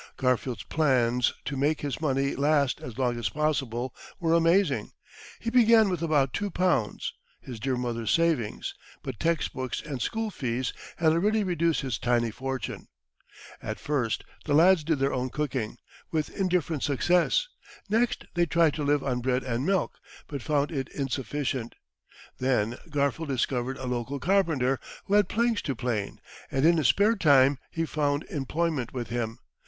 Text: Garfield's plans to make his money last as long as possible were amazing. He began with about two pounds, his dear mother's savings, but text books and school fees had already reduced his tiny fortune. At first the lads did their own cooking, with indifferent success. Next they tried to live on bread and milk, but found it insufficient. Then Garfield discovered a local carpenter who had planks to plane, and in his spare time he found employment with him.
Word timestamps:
Garfield's 0.17 0.63
plans 0.63 1.31
to 1.45 1.55
make 1.55 1.81
his 1.81 2.01
money 2.01 2.35
last 2.35 2.81
as 2.81 2.97
long 2.97 3.19
as 3.19 3.29
possible 3.29 3.93
were 4.19 4.33
amazing. 4.33 4.93
He 5.39 5.51
began 5.51 5.89
with 5.89 6.01
about 6.01 6.33
two 6.33 6.49
pounds, 6.49 7.13
his 7.39 7.59
dear 7.59 7.75
mother's 7.77 8.09
savings, 8.09 8.73
but 9.03 9.19
text 9.19 9.53
books 9.53 9.79
and 9.79 10.01
school 10.01 10.31
fees 10.31 10.73
had 10.95 11.11
already 11.11 11.43
reduced 11.43 11.81
his 11.81 11.99
tiny 11.99 12.31
fortune. 12.31 12.87
At 13.61 13.79
first 13.79 14.23
the 14.45 14.55
lads 14.55 14.83
did 14.83 14.97
their 14.97 15.13
own 15.13 15.29
cooking, 15.29 15.77
with 16.09 16.31
indifferent 16.35 16.81
success. 16.81 17.47
Next 17.87 18.25
they 18.33 18.47
tried 18.47 18.73
to 18.73 18.83
live 18.83 19.03
on 19.03 19.21
bread 19.21 19.43
and 19.43 19.67
milk, 19.67 19.99
but 20.25 20.41
found 20.41 20.71
it 20.71 20.89
insufficient. 20.89 21.75
Then 22.39 22.79
Garfield 22.89 23.29
discovered 23.29 23.77
a 23.77 23.85
local 23.85 24.19
carpenter 24.19 24.79
who 25.05 25.13
had 25.13 25.29
planks 25.29 25.61
to 25.61 25.75
plane, 25.75 26.19
and 26.49 26.65
in 26.65 26.77
his 26.77 26.87
spare 26.87 27.15
time 27.15 27.59
he 27.69 27.85
found 27.85 28.23
employment 28.31 28.93
with 28.95 29.09
him. 29.09 29.37